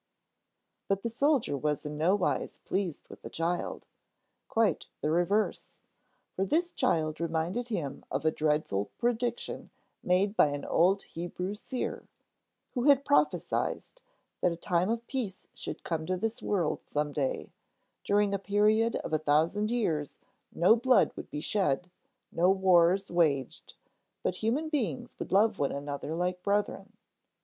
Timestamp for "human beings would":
24.37-25.31